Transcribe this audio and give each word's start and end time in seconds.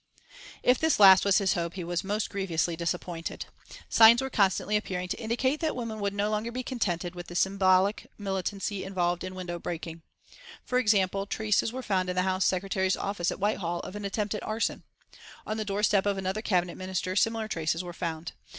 If 0.63 0.79
this 0.79 0.99
last 0.99 1.23
was 1.25 1.37
his 1.37 1.53
hope 1.53 1.75
he 1.75 1.83
was 1.83 2.03
most 2.03 2.31
grievously 2.31 2.75
disappointed. 2.75 3.45
Signs 3.87 4.19
were 4.19 4.31
constantly 4.31 4.75
appearing 4.75 5.07
to 5.09 5.19
indicate 5.21 5.59
that 5.59 5.75
women 5.75 5.99
would 5.99 6.15
no 6.15 6.31
longer 6.31 6.51
be 6.51 6.63
contented 6.63 7.13
with 7.13 7.27
the 7.27 7.35
symbolic 7.35 8.07
militancy 8.17 8.83
involved 8.83 9.23
in 9.23 9.35
window 9.35 9.59
breaking. 9.59 10.01
For 10.65 10.79
example, 10.79 11.27
traces 11.27 11.71
were 11.71 11.83
found 11.83 12.09
in 12.09 12.15
the 12.15 12.23
Home 12.23 12.41
Secretary's 12.41 12.97
office 12.97 13.29
at 13.29 13.39
Whitehall 13.39 13.79
of 13.81 13.95
an 13.95 14.03
attempt 14.03 14.33
at 14.33 14.41
arson. 14.41 14.81
On 15.45 15.57
the 15.57 15.65
doorstep 15.65 16.07
of 16.07 16.17
another 16.17 16.41
Cabinet 16.41 16.77
Minister 16.77 17.15
similar 17.15 17.47
traces 17.47 17.83
were 17.83 17.93
found. 17.93 18.31